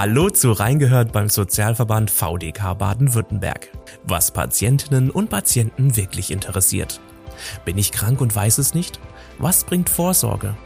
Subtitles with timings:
[0.00, 3.68] Hallo zu Reingehört beim Sozialverband VDK Baden-Württemberg.
[4.04, 7.00] Was Patientinnen und Patienten wirklich interessiert.
[7.64, 9.00] Bin ich krank und weiß es nicht?
[9.38, 10.56] Was bringt Vorsorge?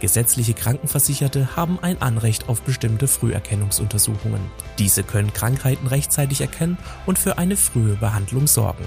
[0.00, 4.42] Gesetzliche Krankenversicherte haben ein Anrecht auf bestimmte Früherkennungsuntersuchungen.
[4.78, 8.84] Diese können Krankheiten rechtzeitig erkennen und für eine frühe Behandlung sorgen.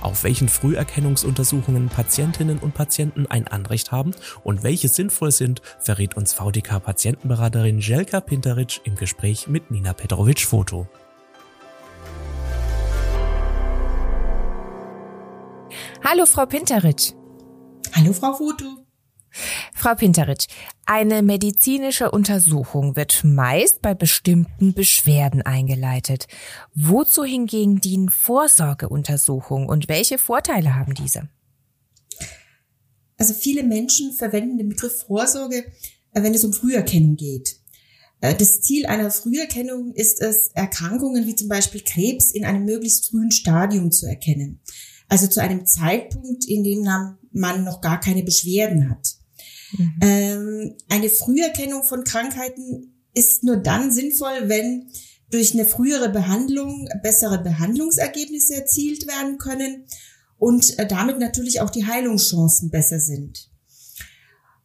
[0.00, 4.12] Auf welchen Früherkennungsuntersuchungen Patientinnen und Patienten ein Anrecht haben
[4.42, 10.86] und welche sinnvoll sind, verrät uns VDK-Patientenberaterin Jelka Pinteric im Gespräch mit Nina Petrovic-Foto.
[16.04, 17.14] Hallo, Frau Pinteric.
[17.94, 18.83] Hallo, Frau Foto.
[19.84, 20.46] Frau Pinteritsch,
[20.86, 26.26] eine medizinische Untersuchung wird meist bei bestimmten Beschwerden eingeleitet.
[26.74, 31.28] Wozu hingegen dienen Vorsorgeuntersuchungen und welche Vorteile haben diese?
[33.18, 35.66] Also viele Menschen verwenden den Begriff Vorsorge,
[36.14, 37.58] äh, wenn es um Früherkennung geht.
[38.22, 43.10] Äh, das Ziel einer Früherkennung ist es, Erkrankungen wie zum Beispiel Krebs in einem möglichst
[43.10, 44.60] frühen Stadium zu erkennen.
[45.10, 46.88] Also zu einem Zeitpunkt, in dem
[47.32, 49.18] man noch gar keine Beschwerden hat.
[49.76, 49.94] Mhm.
[50.02, 54.90] Ähm, eine Früherkennung von Krankheiten ist nur dann sinnvoll, wenn
[55.30, 59.84] durch eine frühere Behandlung bessere Behandlungsergebnisse erzielt werden können
[60.38, 63.50] und äh, damit natürlich auch die Heilungschancen besser sind.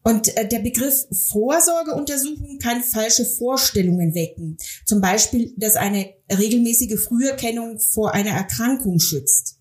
[0.02, 4.56] Und äh, der Begriff Vorsorgeuntersuchung kann falsche Vorstellungen wecken.
[4.86, 9.59] Zum Beispiel, dass eine regelmäßige Früherkennung vor einer Erkrankung schützt.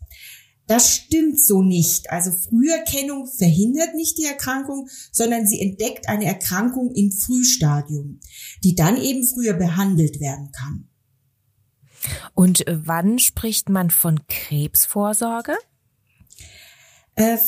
[0.70, 2.12] Das stimmt so nicht.
[2.12, 8.20] Also Früherkennung verhindert nicht die Erkrankung, sondern sie entdeckt eine Erkrankung im Frühstadium,
[8.64, 10.88] die dann eben früher behandelt werden kann.
[12.36, 15.56] Und wann spricht man von Krebsvorsorge?
[17.16, 17.40] Äh,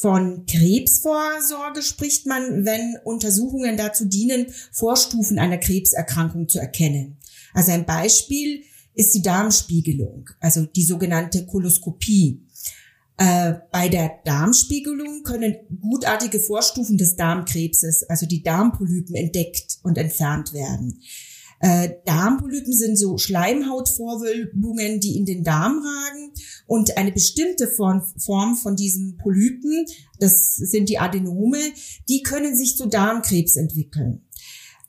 [0.00, 7.18] von Krebsvorsorge spricht man, wenn Untersuchungen dazu dienen, Vorstufen einer Krebserkrankung zu erkennen.
[7.52, 8.64] Also ein Beispiel
[8.94, 12.46] ist die Darmspiegelung, also die sogenannte Koloskopie.
[13.20, 20.54] Äh, bei der Darmspiegelung können gutartige Vorstufen des Darmkrebses, also die Darmpolypen, entdeckt und entfernt
[20.54, 21.02] werden.
[21.60, 26.32] Äh, Darmpolypen sind so Schleimhautvorwölbungen, die in den Darm ragen
[26.66, 29.84] und eine bestimmte Form, Form von diesen Polypen,
[30.18, 31.58] das sind die Adenome,
[32.08, 34.22] die können sich zu Darmkrebs entwickeln.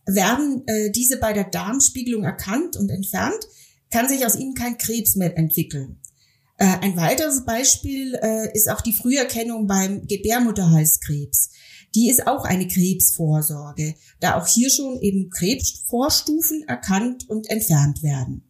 [0.05, 3.45] Werden äh, diese bei der Darmspiegelung erkannt und entfernt,
[3.89, 6.00] kann sich aus ihnen kein Krebs mehr entwickeln.
[6.61, 11.49] Äh, ein weiteres Beispiel äh, ist auch die Früherkennung beim Gebärmutterhalskrebs.
[11.95, 18.47] Die ist auch eine Krebsvorsorge, da auch hier schon eben Krebsvorstufen erkannt und entfernt werden.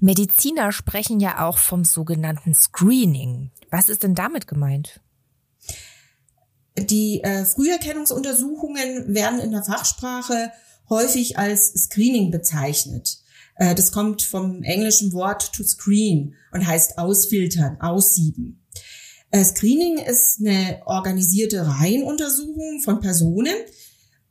[0.00, 3.50] Mediziner sprechen ja auch vom sogenannten Screening.
[3.70, 5.02] Was ist denn damit gemeint?
[6.78, 10.52] Die äh, Früherkennungsuntersuchungen werden in der Fachsprache
[10.88, 13.19] häufig als Screening bezeichnet.
[13.60, 18.66] Äh, das kommt vom englischen Wort to screen und heißt ausfiltern, aussieben.
[19.30, 23.54] Äh, Screening ist eine organisierte Reihenuntersuchung von Personen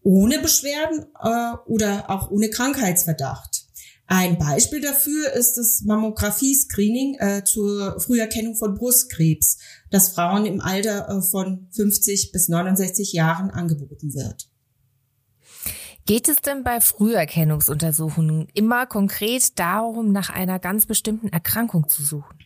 [0.01, 3.67] ohne Beschwerden äh, oder auch ohne Krankheitsverdacht.
[4.07, 9.59] Ein Beispiel dafür ist das Mammographie-Screening zur Früherkennung von Brustkrebs,
[9.91, 14.48] das Frauen im Alter von 50 bis 69 Jahren angeboten wird.
[16.09, 22.39] Geht es denn bei Früherkennungsuntersuchungen immer konkret darum, nach einer ganz bestimmten Erkrankung zu suchen?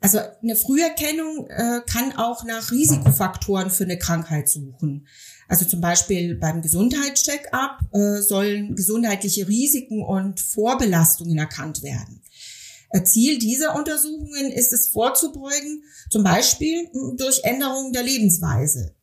[0.00, 5.08] Also eine Früherkennung äh, kann auch nach Risikofaktoren für eine Krankheit suchen.
[5.48, 12.20] Also zum Beispiel beim Gesundheitscheck-up äh, sollen gesundheitliche Risiken und Vorbelastungen erkannt werden.
[12.90, 18.94] Äh, Ziel dieser Untersuchungen ist es vorzubeugen, zum Beispiel durch Änderungen der Lebensweise.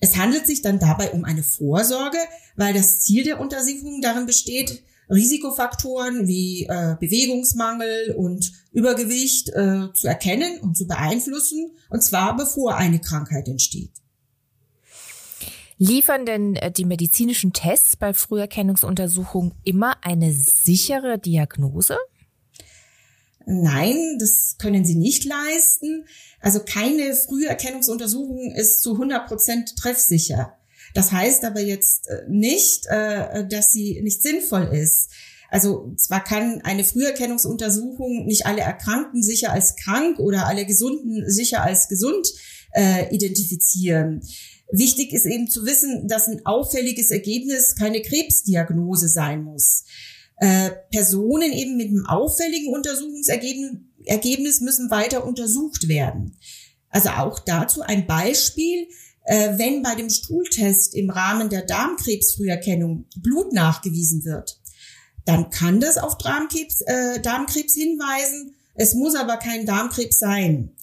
[0.00, 2.18] Es handelt sich dann dabei um eine Vorsorge,
[2.56, 10.08] weil das Ziel der Untersuchung darin besteht, Risikofaktoren wie äh, Bewegungsmangel und Übergewicht äh, zu
[10.08, 13.92] erkennen und zu beeinflussen, und zwar bevor eine Krankheit entsteht.
[15.78, 21.98] Liefern denn äh, die medizinischen Tests bei Früherkennungsuntersuchungen immer eine sichere Diagnose?
[23.48, 26.04] Nein, das können sie nicht leisten.
[26.40, 30.58] Also keine Früherkennungsuntersuchung ist zu 100 Prozent treffsicher.
[30.94, 35.10] Das heißt aber jetzt äh, nicht, äh, dass sie nicht sinnvoll ist.
[35.48, 41.62] Also zwar kann eine Früherkennungsuntersuchung nicht alle Erkrankten sicher als krank oder alle Gesunden sicher
[41.62, 42.26] als gesund
[42.72, 44.22] äh, identifizieren.
[44.72, 49.84] Wichtig ist eben zu wissen, dass ein auffälliges Ergebnis keine Krebsdiagnose sein muss.
[50.38, 56.36] Äh, Personen eben mit einem auffälligen Untersuchungsergebnis müssen weiter untersucht werden.
[56.90, 58.88] Also auch dazu ein Beispiel.
[59.24, 64.60] Äh, wenn bei dem Stuhltest im Rahmen der Darmkrebsfrüherkennung Blut nachgewiesen wird,
[65.24, 68.54] dann kann das auf Darmkrebs, äh, Darmkrebs hinweisen.
[68.74, 70.76] Es muss aber kein Darmkrebs sein.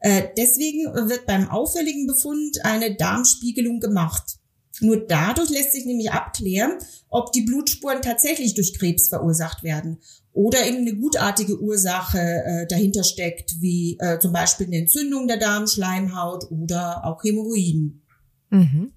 [0.00, 4.38] Äh, deswegen wird beim auffälligen Befund eine Darmspiegelung gemacht.
[4.80, 6.78] Nur dadurch lässt sich nämlich abklären,
[7.08, 9.98] ob die Blutspuren tatsächlich durch Krebs verursacht werden
[10.32, 15.36] oder eben eine gutartige Ursache äh, dahinter steckt, wie äh, zum Beispiel eine Entzündung der
[15.36, 18.02] Darmschleimhaut oder auch Hämorrhoiden.
[18.50, 18.92] Mhm.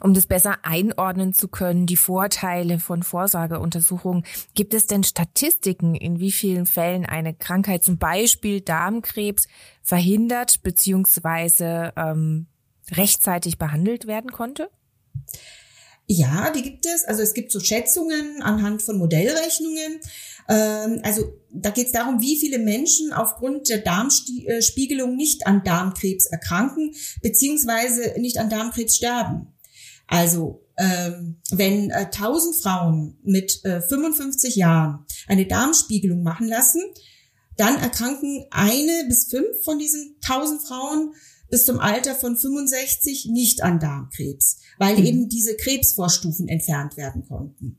[0.00, 6.18] Um das besser einordnen zu können, die Vorteile von Vorsorgeuntersuchungen, gibt es denn Statistiken, in
[6.18, 9.46] wie vielen Fällen eine Krankheit, zum Beispiel Darmkrebs,
[9.82, 11.90] verhindert bzw.
[11.96, 12.46] Ähm,
[12.90, 14.68] rechtzeitig behandelt werden konnte?
[16.06, 17.04] Ja, die gibt es.
[17.04, 20.00] Also es gibt so Schätzungen anhand von Modellrechnungen.
[20.48, 26.26] Ähm, also da geht es darum, wie viele Menschen aufgrund der Darmspiegelung nicht an Darmkrebs
[26.26, 29.54] erkranken, beziehungsweise nicht an Darmkrebs sterben.
[30.06, 36.82] Also ähm, wenn äh, 1000 Frauen mit äh, 55 Jahren eine Darmspiegelung machen lassen,
[37.56, 41.14] dann erkranken eine bis fünf von diesen 1000 Frauen
[41.52, 45.04] bis zum Alter von 65 nicht an Darmkrebs, weil mhm.
[45.04, 47.78] eben diese Krebsvorstufen entfernt werden konnten.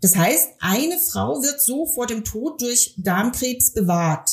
[0.00, 4.30] Das heißt, eine Frau wird so vor dem Tod durch Darmkrebs bewahrt.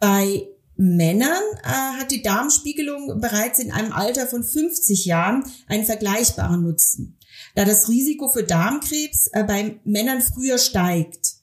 [0.00, 6.64] Bei Männern äh, hat die Darmspiegelung bereits in einem Alter von 50 Jahren einen vergleichbaren
[6.64, 7.16] Nutzen,
[7.54, 11.34] da das Risiko für Darmkrebs äh, bei Männern früher steigt.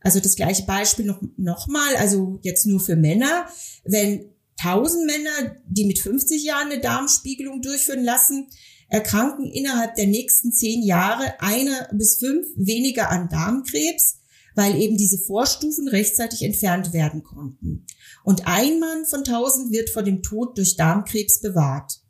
[0.00, 3.46] Also das gleiche Beispiel noch, noch mal, also jetzt nur für Männer.
[3.84, 4.30] Wenn
[4.62, 8.48] 1000 Männer, die mit 50 Jahren eine Darmspiegelung durchführen lassen,
[8.88, 14.20] erkranken innerhalb der nächsten zehn Jahre einer bis fünf weniger an Darmkrebs,
[14.54, 17.86] weil eben diese Vorstufen rechtzeitig entfernt werden konnten.
[18.24, 22.00] Und ein Mann von 1000 wird vor dem Tod durch Darmkrebs bewahrt.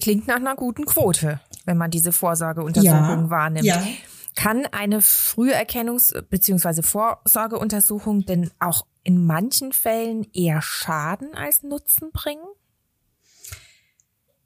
[0.00, 3.66] Klingt nach einer guten Quote, wenn man diese Vorsorgeuntersuchung ja, wahrnimmt.
[3.66, 3.84] Ja.
[4.36, 6.82] Kann eine Früherkennungs- bzw.
[6.82, 12.44] Vorsorgeuntersuchung denn auch in manchen Fällen eher Schaden als Nutzen bringen?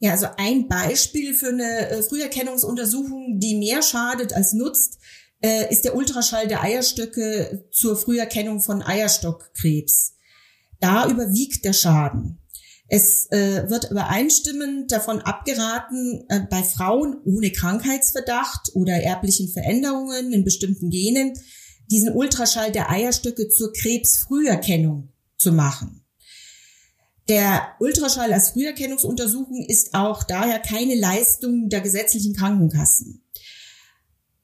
[0.00, 4.99] Ja, also ein Beispiel für eine äh, Früherkennungsuntersuchung, die mehr schadet als nutzt,
[5.40, 10.14] äh, ist der Ultraschall der Eierstöcke zur Früherkennung von Eierstockkrebs.
[10.81, 12.38] Da überwiegt der Schaden.
[12.87, 20.88] Es äh, wird übereinstimmend davon abgeraten, bei Frauen ohne Krankheitsverdacht oder erblichen Veränderungen in bestimmten
[20.88, 21.34] Genen
[21.90, 26.05] diesen Ultraschall der Eierstöcke zur Krebsfrüherkennung zu machen.
[27.29, 33.23] Der Ultraschall als Früherkennungsuntersuchung ist auch daher keine Leistung der gesetzlichen Krankenkassen.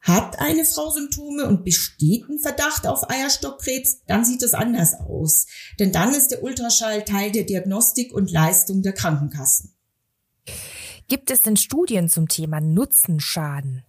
[0.02, 5.46] Hat eine Frau Symptome und besteht ein Verdacht auf Eierstockkrebs, dann sieht es anders aus.
[5.78, 9.74] Denn dann ist der Ultraschall Teil der Diagnostik und Leistung der Krankenkassen.
[11.08, 13.82] Gibt es denn Studien zum Thema Nutzenschaden?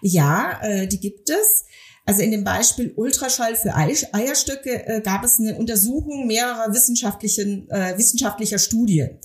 [0.00, 1.64] Ja, äh, die gibt es.
[2.06, 7.96] Also in dem Beispiel Ultraschall für Eierstöcke äh, gab es eine Untersuchung mehrerer wissenschaftlichen, äh,
[7.96, 9.18] wissenschaftlicher Studien.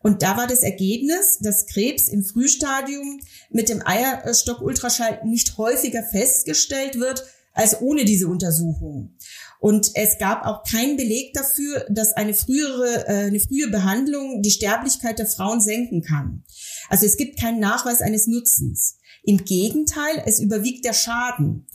[0.00, 3.20] Und da war das Ergebnis, dass Krebs im Frühstadium
[3.50, 9.16] mit dem Eierstock-Ultraschall nicht häufiger festgestellt wird als ohne diese Untersuchung.
[9.58, 14.52] Und es gab auch keinen Beleg dafür, dass eine frühere, äh, eine frühe Behandlung die
[14.52, 16.44] Sterblichkeit der Frauen senken kann.
[16.88, 18.98] Also es gibt keinen Nachweis eines Nutzens.
[19.24, 21.66] Im Gegenteil, es überwiegt der Schaden.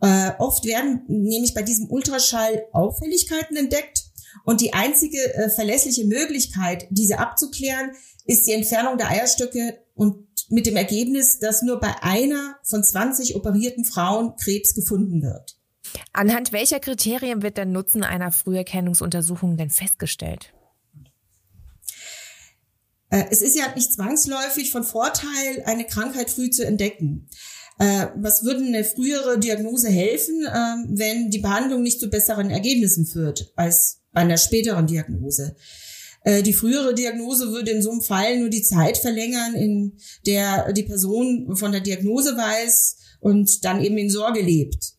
[0.00, 4.04] Äh, oft werden nämlich bei diesem Ultraschall Auffälligkeiten entdeckt
[4.44, 7.92] und die einzige äh, verlässliche Möglichkeit, diese abzuklären,
[8.24, 13.36] ist die Entfernung der Eierstöcke und mit dem Ergebnis, dass nur bei einer von 20
[13.36, 15.56] operierten Frauen Krebs gefunden wird.
[16.12, 20.52] Anhand welcher Kriterien wird der Nutzen einer Früherkennungsuntersuchung denn festgestellt?
[23.10, 27.28] Äh, es ist ja nicht zwangsläufig von Vorteil, eine Krankheit früh zu entdecken.
[27.78, 33.06] Äh, was würde eine frühere Diagnose helfen, ähm, wenn die Behandlung nicht zu besseren Ergebnissen
[33.06, 35.54] führt als bei einer späteren Diagnose?
[36.24, 40.72] Äh, die frühere Diagnose würde in so einem Fall nur die Zeit verlängern, in der
[40.72, 44.94] die Person von der Diagnose weiß und dann eben in Sorge lebt.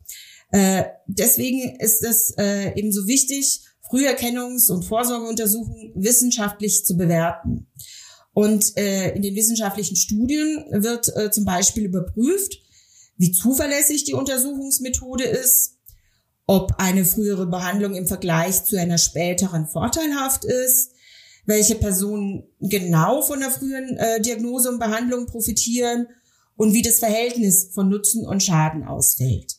[0.52, 7.68] Äh, deswegen ist es eben so wichtig, Früherkennungs- und Vorsorgeuntersuchungen wissenschaftlich zu bewerten.
[8.34, 12.62] Und in den wissenschaftlichen Studien wird zum Beispiel überprüft,
[13.20, 15.78] wie zuverlässig die Untersuchungsmethode ist,
[16.48, 20.94] ob eine frühere Behandlung im Vergleich zu einer späteren vorteilhaft ist,
[21.46, 26.08] welche Personen genau von der frühen äh, Diagnose und Behandlung profitieren
[26.56, 29.58] und wie das Verhältnis von Nutzen und Schaden ausfällt.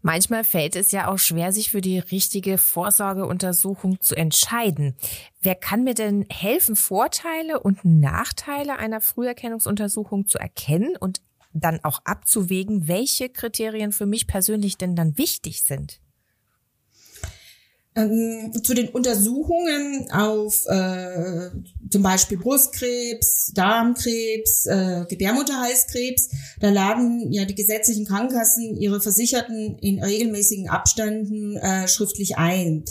[0.00, 4.96] Manchmal fällt es ja auch schwer, sich für die richtige Vorsorgeuntersuchung zu entscheiden.
[5.42, 11.20] Wer kann mir denn helfen, Vorteile und Nachteile einer Früherkennungsuntersuchung zu erkennen und
[11.60, 16.00] dann auch abzuwägen, welche Kriterien für mich persönlich denn dann wichtig sind?
[17.98, 21.50] Ähm, zu den Untersuchungen auf äh,
[21.90, 26.28] zum Beispiel Brustkrebs, Darmkrebs, äh, Gebärmutterhalskrebs,
[26.60, 32.84] da laden ja die gesetzlichen Krankenkassen ihre Versicherten in regelmäßigen Abständen äh, schriftlich ein.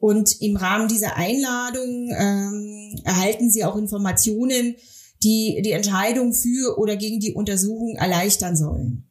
[0.00, 4.74] Und im Rahmen dieser Einladung ähm, erhalten sie auch Informationen,
[5.22, 9.08] die die Entscheidung für oder gegen die Untersuchung erleichtern sollen.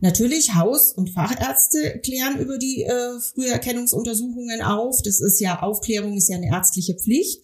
[0.00, 5.02] Natürlich, Haus- und Fachärzte klären über die äh, Früherkennungsuntersuchungen auf.
[5.02, 7.42] Das ist ja, Aufklärung ist ja eine ärztliche Pflicht.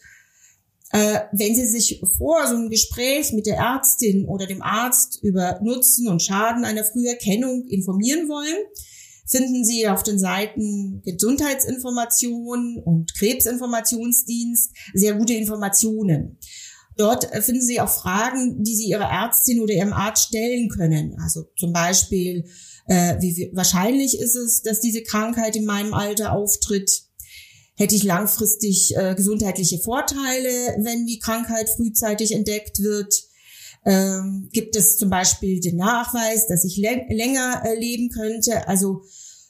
[0.90, 5.58] Äh, wenn Sie sich vor so einem Gespräch mit der Ärztin oder dem Arzt über
[5.64, 8.62] Nutzen und Schaden einer Früherkennung informieren wollen,
[9.26, 16.38] finden Sie auf den Seiten Gesundheitsinformation und Krebsinformationsdienst sehr gute Informationen.
[16.96, 21.16] Dort finden Sie auch Fragen, die Sie Ihrer Ärztin oder Ihrem Arzt stellen können.
[21.20, 22.44] Also zum Beispiel,
[22.86, 27.02] äh, wie wahrscheinlich ist es, dass diese Krankheit in meinem Alter auftritt?
[27.76, 33.24] Hätte ich langfristig äh, gesundheitliche Vorteile, wenn die Krankheit frühzeitig entdeckt wird?
[33.84, 38.68] Ähm, gibt es zum Beispiel den Nachweis, dass ich länger äh, leben könnte?
[38.68, 39.02] Also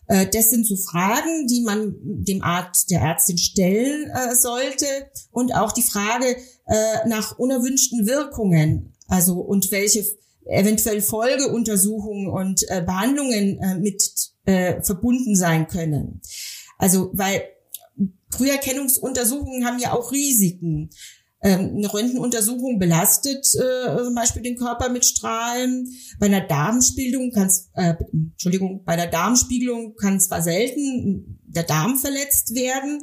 [0.07, 4.87] das sind so Fragen, die man dem Arzt, der Ärztin stellen äh, sollte.
[5.31, 10.05] Und auch die Frage äh, nach unerwünschten Wirkungen, also und welche
[10.47, 14.03] eventuell Folgeuntersuchungen und äh, Behandlungen äh, mit
[14.45, 16.21] äh, verbunden sein können.
[16.79, 17.43] Also weil
[18.31, 20.91] Früherkennungsuntersuchungen haben ja auch Risiken.
[21.45, 25.95] Ähm, eine Röntgenuntersuchung belastet äh, zum Beispiel den Körper mit Strahlen.
[26.19, 31.99] Bei einer Darmspiegelung kann es, äh, Entschuldigung, bei der Darmspiegelung kann zwar selten der Darm
[31.99, 32.99] verletzt werden.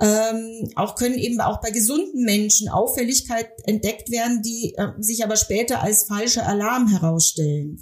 [0.00, 5.36] Ähm, auch können eben auch bei gesunden Menschen Auffälligkeit entdeckt werden, die äh, sich aber
[5.36, 7.80] später als falscher Alarm herausstellen.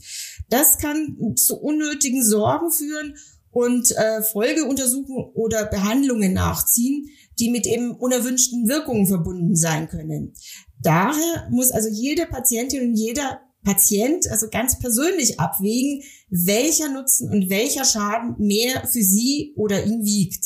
[0.49, 3.17] Das kann zu unnötigen Sorgen führen
[3.51, 7.07] und äh, Folgeuntersuchungen oder Behandlungen nachziehen,
[7.41, 10.35] die mit eben unerwünschten Wirkungen verbunden sein können.
[10.83, 17.51] Daher muss also jede Patientin und jeder Patient also ganz persönlich abwägen, welcher Nutzen und
[17.51, 20.45] welcher Schaden mehr für sie oder ihn wiegt.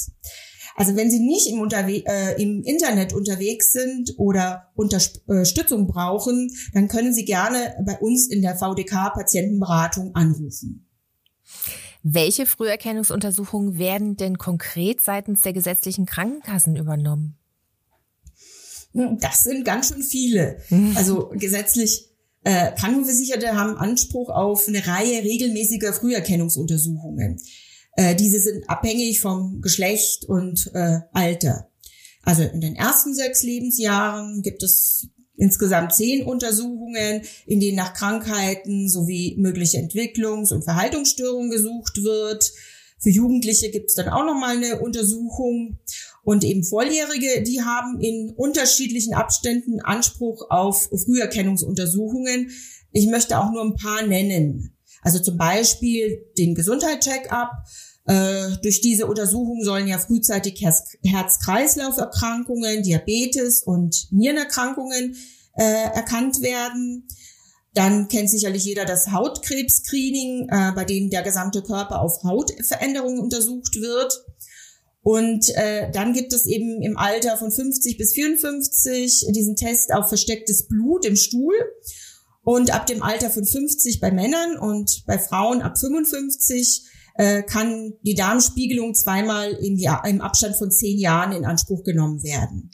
[0.76, 6.88] Also wenn Sie nicht im, Unterwe äh, im Internet unterwegs sind oder Unterstützung brauchen, dann
[6.88, 10.88] können Sie gerne bei uns in der VDK Patientenberatung anrufen.
[12.06, 17.38] Welche Früherkennungsuntersuchungen werden denn konkret seitens der gesetzlichen Krankenkassen übernommen?
[18.92, 20.58] Hm, das sind ganz schön viele.
[20.96, 22.10] Also gesetzlich
[22.44, 27.40] äh, Krankenversicherte haben Anspruch auf eine Reihe regelmäßiger Früherkennungsuntersuchungen.
[27.96, 31.70] Äh, diese sind abhängig vom Geschlecht und äh, Alter.
[32.22, 38.88] Also in den ersten sechs Lebensjahren gibt es insgesamt zehn Untersuchungen, in denen nach Krankheiten
[38.88, 42.52] sowie mögliche Entwicklungs- und Verhaltensstörungen gesucht wird.
[42.98, 45.78] Für Jugendliche gibt es dann auch nochmal eine Untersuchung.
[46.22, 52.50] Und eben Volljährige, die haben in unterschiedlichen Abständen Anspruch auf Früherkennungsuntersuchungen.
[52.92, 54.74] Ich möchte auch nur ein paar nennen.
[55.02, 57.50] Also zum Beispiel den Gesundheitscheck-up.
[58.06, 65.16] Äh, durch diese Untersuchung sollen ja frühzeitig Herz-Kreislauf-Erkrankungen, Diabetes und Nierenerkrankungen
[65.56, 67.08] äh, erkannt werden.
[67.72, 73.80] Dann kennt sicherlich jeder das Hautkrebs-Screening, äh, bei dem der gesamte Körper auf Hautveränderungen untersucht
[73.80, 74.12] wird.
[75.02, 80.06] Und äh, dann gibt es eben im Alter von 50 bis 54 diesen Test auf
[80.08, 81.56] verstecktes Blut im Stuhl.
[82.42, 87.94] Und ab dem Alter von 50 bei Männern und bei Frauen ab 55 äh, kann
[88.02, 92.70] die Darmspiegelung zweimal im, Jahr, im Abstand von zehn Jahren in Anspruch genommen werden.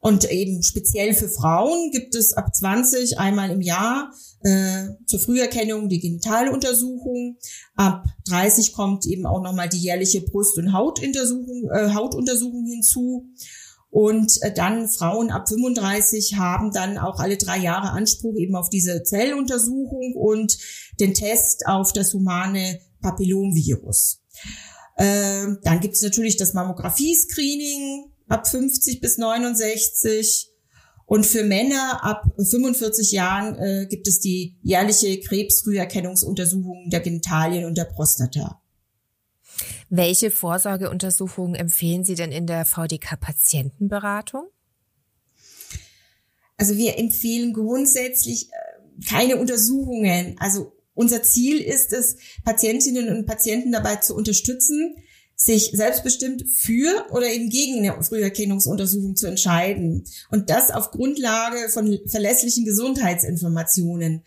[0.00, 4.10] Und eben speziell für Frauen gibt es ab 20 einmal im Jahr
[4.42, 7.36] äh, zur Früherkennung die Genitaluntersuchung.
[7.76, 13.26] Ab 30 kommt eben auch nochmal die jährliche Brust- und Hautuntersuchung, äh, Hautuntersuchung hinzu.
[13.90, 18.70] Und äh, dann Frauen ab 35 haben dann auch alle drei Jahre Anspruch eben auf
[18.70, 20.56] diese Zelluntersuchung und
[20.98, 24.22] den Test auf das humane Papillomvirus.
[24.96, 30.48] Äh, dann gibt es natürlich das Mammographie-Screening ab 50 bis 69.
[31.06, 37.76] Und für Männer ab 45 Jahren äh, gibt es die jährliche Krebsfrüherkennungsuntersuchung der Genitalien und
[37.76, 38.62] der Prostata.
[39.88, 44.44] Welche Vorsorgeuntersuchungen empfehlen Sie denn in der VDK-Patientenberatung?
[46.56, 50.36] Also wir empfehlen grundsätzlich äh, keine Untersuchungen.
[50.38, 54.96] Also unser Ziel ist es, Patientinnen und Patienten dabei zu unterstützen,
[55.34, 60.04] sich selbstbestimmt für oder eben gegen eine Früherkennungsuntersuchung zu entscheiden.
[60.30, 64.24] Und das auf Grundlage von verlässlichen Gesundheitsinformationen.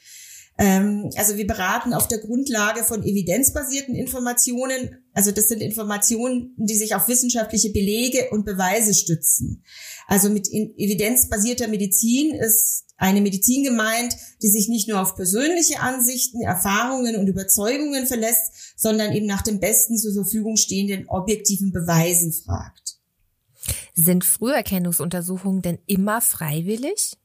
[0.58, 5.04] Ähm, also wir beraten auf der Grundlage von evidenzbasierten Informationen.
[5.14, 9.64] Also das sind Informationen, die sich auf wissenschaftliche Belege und Beweise stützen.
[10.08, 16.42] Also mit evidenzbasierter Medizin ist eine Medizin gemeint, die sich nicht nur auf persönliche Ansichten,
[16.42, 22.98] Erfahrungen und Überzeugungen verlässt, sondern eben nach dem besten zur Verfügung stehenden objektiven Beweisen fragt.
[23.94, 27.18] Sind Früherkennungsuntersuchungen denn immer freiwillig?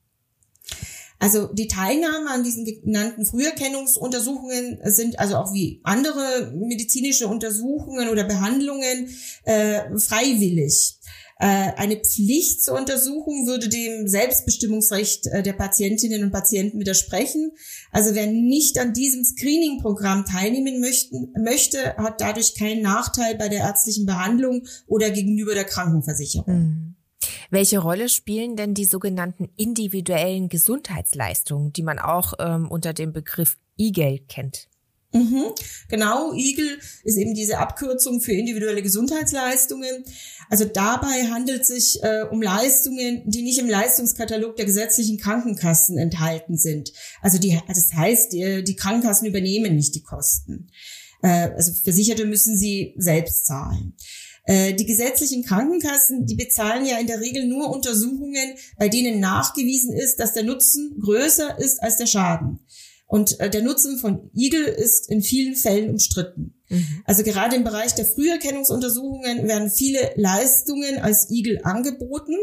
[1.20, 8.24] Also die Teilnahme an diesen genannten Früherkennungsuntersuchungen sind also auch wie andere medizinische Untersuchungen oder
[8.24, 9.08] Behandlungen
[9.44, 10.98] äh, freiwillig.
[11.40, 17.52] Äh, eine Pflicht zur Untersuchung würde dem Selbstbestimmungsrecht äh, der Patientinnen und Patienten widersprechen.
[17.92, 23.60] Also wer nicht an diesem Screening-Programm teilnehmen möchten, möchte, hat dadurch keinen Nachteil bei der
[23.60, 26.54] ärztlichen Behandlung oder gegenüber der Krankenversicherung.
[26.54, 26.94] Mhm.
[27.50, 33.58] Welche Rolle spielen denn die sogenannten individuellen Gesundheitsleistungen, die man auch ähm, unter dem Begriff
[33.76, 34.67] E-Geld kennt?
[35.12, 35.46] Mhm,
[35.88, 40.04] genau, EAGLE ist eben diese Abkürzung für individuelle Gesundheitsleistungen.
[40.50, 45.96] Also dabei handelt es sich äh, um Leistungen, die nicht im Leistungskatalog der gesetzlichen Krankenkassen
[45.96, 46.92] enthalten sind.
[47.22, 50.68] Also die, das heißt, die, die Krankenkassen übernehmen nicht die Kosten.
[51.22, 53.94] Äh, also Versicherte müssen sie selbst zahlen.
[54.44, 59.92] Äh, die gesetzlichen Krankenkassen, die bezahlen ja in der Regel nur Untersuchungen, bei denen nachgewiesen
[59.92, 62.58] ist, dass der Nutzen größer ist als der Schaden.
[63.08, 66.62] Und äh, der Nutzen von Igel ist in vielen Fällen umstritten.
[66.68, 67.02] Mhm.
[67.06, 72.36] Also gerade im Bereich der Früherkennungsuntersuchungen werden viele Leistungen als Igel angeboten.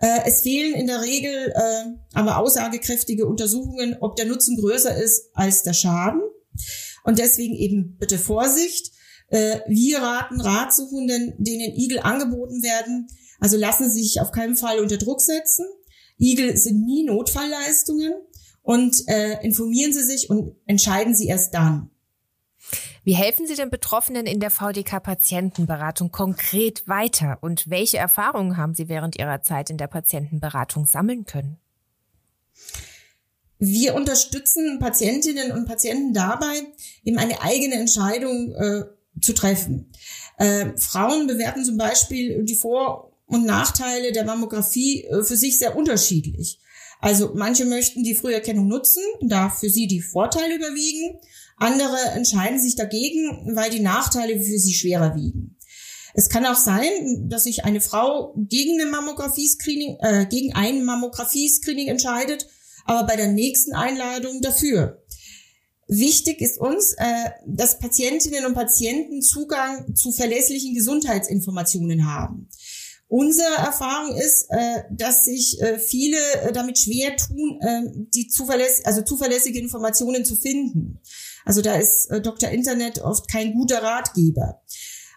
[0.00, 1.84] Äh, es fehlen in der Regel äh,
[2.14, 6.22] aber aussagekräftige Untersuchungen, ob der Nutzen größer ist als der Schaden.
[7.04, 8.92] Und deswegen eben bitte Vorsicht.
[9.28, 13.08] Äh, wir raten Ratsuchenden, denen Igel angeboten werden,
[13.40, 15.66] also lassen Sie sich auf keinen Fall unter Druck setzen.
[16.16, 18.14] Igel sind nie Notfallleistungen
[18.62, 21.90] und äh, informieren Sie sich und entscheiden Sie erst dann.
[23.04, 28.88] Wie helfen Sie den Betroffenen in der VDK-Patientenberatung konkret weiter und welche Erfahrungen haben Sie
[28.88, 31.58] während Ihrer Zeit in der Patientenberatung sammeln können?
[33.58, 36.62] Wir unterstützen Patientinnen und Patienten dabei,
[37.04, 38.84] eben eine eigene Entscheidung äh,
[39.20, 39.92] zu treffen.
[40.38, 45.76] Äh, Frauen bewerten zum Beispiel die Vor- und Nachteile der Mammographie äh, für sich sehr
[45.76, 46.60] unterschiedlich.
[47.02, 51.18] Also manche möchten die Früherkennung nutzen, da für sie die Vorteile überwiegen.
[51.56, 55.58] Andere entscheiden sich dagegen, weil die Nachteile für sie schwerer wiegen.
[56.14, 61.88] Es kann auch sein, dass sich eine Frau gegen eine Mammographie-Screening, äh, gegen ein Mammographie-Screening
[61.88, 62.46] entscheidet,
[62.84, 65.02] aber bei der nächsten Einladung dafür.
[65.88, 72.48] Wichtig ist uns, äh, dass Patientinnen und Patienten Zugang zu verlässlichen Gesundheitsinformationen haben.
[73.14, 77.82] Unsere Erfahrung ist, äh, dass sich äh, viele äh, damit schwer tun, äh,
[78.14, 80.98] die zuverlässig, also zuverlässige Informationen zu finden.
[81.44, 82.48] Also da ist äh, Dr.
[82.48, 84.62] Internet oft kein guter Ratgeber.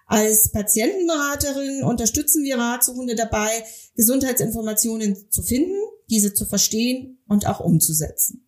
[0.08, 3.64] Als Patientenberaterin unterstützen wir Ratsuchende dabei,
[3.96, 5.80] Gesundheitsinformationen zu finden,
[6.10, 8.45] diese zu verstehen und auch umzusetzen.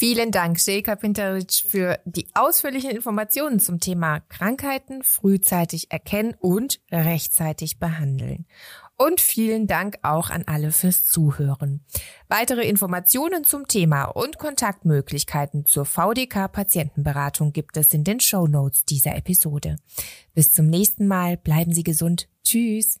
[0.00, 7.80] Vielen Dank, Sheika Pinteric, für die ausführlichen Informationen zum Thema Krankheiten frühzeitig erkennen und rechtzeitig
[7.80, 8.46] behandeln.
[8.96, 11.84] Und vielen Dank auch an alle fürs Zuhören.
[12.28, 18.84] Weitere Informationen zum Thema und Kontaktmöglichkeiten zur VDK Patientenberatung gibt es in den Show Notes
[18.84, 19.78] dieser Episode.
[20.32, 22.28] Bis zum nächsten Mal, bleiben Sie gesund.
[22.44, 23.00] Tschüss.